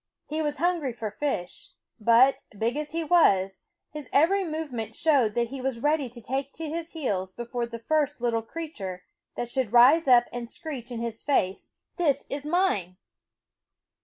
He 0.25 0.41
was 0.41 0.57
hungry 0.57 0.93
for 0.93 1.11
fish; 1.11 1.73
but, 1.99 2.41
big 2.57 2.75
as 2.75 2.91
he 2.91 3.03
was, 3.03 3.65
his 3.91 4.09
every 4.11 4.43
movement 4.43 4.95
showed 4.95 5.35
that 5.35 5.49
he 5.49 5.61
was 5.61 5.77
ready 5.79 6.09
to 6.09 6.19
take 6.19 6.51
to 6.53 6.67
his 6.67 6.93
heels 6.93 7.33
before 7.33 7.67
the 7.67 7.77
first 7.77 8.19
little 8.19 8.41
crea 8.41 8.71
ture 8.71 9.03
that 9.35 9.51
should 9.51 9.71
rise 9.71 10.07
up 10.07 10.25
and 10.33 10.49
screech 10.49 10.89
in 10.89 11.01
his 11.01 11.21
face:" 11.21 11.73
This 11.99 12.25
is 12.31 12.47
mine 12.47 12.97